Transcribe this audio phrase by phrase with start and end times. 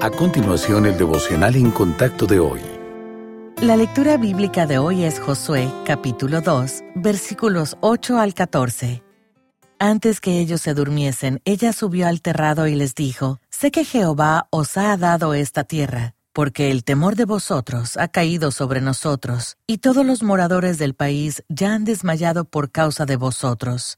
[0.00, 2.60] A continuación, el devocional en contacto de hoy.
[3.60, 9.02] La lectura bíblica de hoy es Josué, capítulo 2, versículos 8 al 14.
[9.80, 14.46] Antes que ellos se durmiesen, ella subió al terrado y les dijo, Sé que Jehová
[14.50, 19.78] os ha dado esta tierra, porque el temor de vosotros ha caído sobre nosotros, y
[19.78, 23.96] todos los moradores del país ya han desmayado por causa de vosotros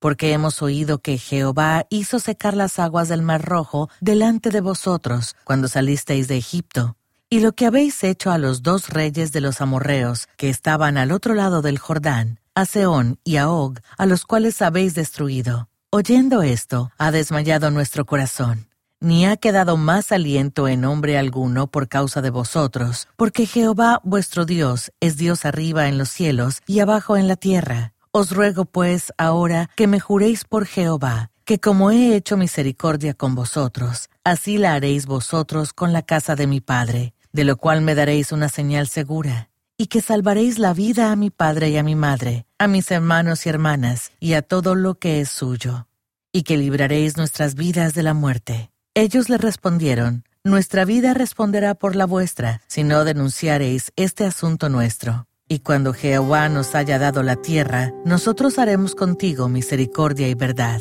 [0.00, 5.36] porque hemos oído que Jehová hizo secar las aguas del Mar Rojo delante de vosotros
[5.44, 6.96] cuando salisteis de Egipto,
[7.28, 11.12] y lo que habéis hecho a los dos reyes de los amorreos que estaban al
[11.12, 15.68] otro lado del Jordán, a Seón y a Og, a los cuales habéis destruido.
[15.90, 18.66] Oyendo esto, ha desmayado nuestro corazón.
[19.00, 24.44] Ni ha quedado más aliento en hombre alguno por causa de vosotros, porque Jehová vuestro
[24.44, 29.12] Dios es Dios arriba en los cielos y abajo en la tierra os ruego pues
[29.18, 34.74] ahora que me juréis por Jehová, que como he hecho misericordia con vosotros, así la
[34.74, 38.88] haréis vosotros con la casa de mi Padre, de lo cual me daréis una señal
[38.88, 42.90] segura, y que salvaréis la vida a mi Padre y a mi Madre, a mis
[42.90, 45.86] hermanos y hermanas, y a todo lo que es suyo,
[46.32, 48.70] y que libraréis nuestras vidas de la muerte.
[48.94, 55.26] Ellos le respondieron, Nuestra vida responderá por la vuestra, si no denunciareis este asunto nuestro.
[55.52, 60.80] Y cuando Jehová nos haya dado la tierra, nosotros haremos contigo misericordia y verdad.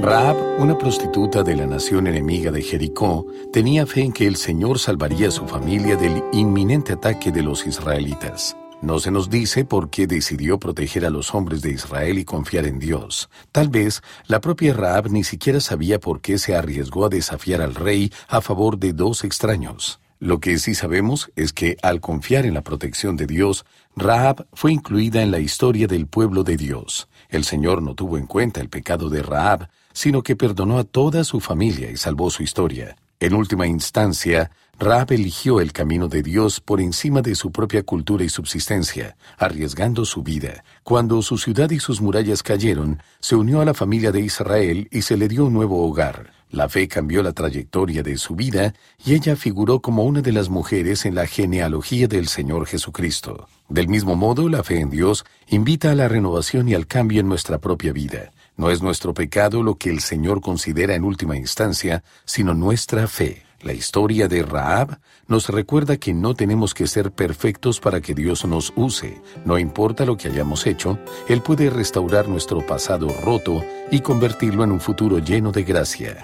[0.00, 4.78] Raab, una prostituta de la nación enemiga de Jericó, tenía fe en que el Señor
[4.78, 8.56] salvaría a su familia del inminente ataque de los israelitas.
[8.80, 12.64] No se nos dice por qué decidió proteger a los hombres de Israel y confiar
[12.64, 13.28] en Dios.
[13.52, 17.74] Tal vez la propia Raab ni siquiera sabía por qué se arriesgó a desafiar al
[17.74, 20.00] rey a favor de dos extraños.
[20.20, 23.64] Lo que sí sabemos es que al confiar en la protección de Dios,
[23.96, 27.08] Rahab fue incluida en la historia del pueblo de Dios.
[27.28, 31.24] El Señor no tuvo en cuenta el pecado de Rahab, sino que perdonó a toda
[31.24, 32.96] su familia y salvó su historia.
[33.20, 38.24] En última instancia, Rahab eligió el camino de Dios por encima de su propia cultura
[38.24, 40.64] y subsistencia, arriesgando su vida.
[40.82, 45.02] Cuando su ciudad y sus murallas cayeron, se unió a la familia de Israel y
[45.02, 46.33] se le dio un nuevo hogar.
[46.54, 50.50] La fe cambió la trayectoria de su vida y ella figuró como una de las
[50.50, 53.48] mujeres en la genealogía del Señor Jesucristo.
[53.68, 57.26] Del mismo modo, la fe en Dios invita a la renovación y al cambio en
[57.26, 58.30] nuestra propia vida.
[58.56, 63.42] No es nuestro pecado lo que el Señor considera en última instancia, sino nuestra fe.
[63.60, 68.44] La historia de Raab nos recuerda que no tenemos que ser perfectos para que Dios
[68.44, 69.20] nos use.
[69.44, 73.60] No importa lo que hayamos hecho, Él puede restaurar nuestro pasado roto
[73.90, 76.22] y convertirlo en un futuro lleno de gracia.